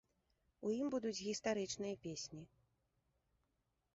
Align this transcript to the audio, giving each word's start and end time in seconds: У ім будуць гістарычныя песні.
У 0.67 0.71
ім 0.77 0.87
будуць 0.93 1.17
гістарычныя 1.27 1.95
песні. 2.07 2.41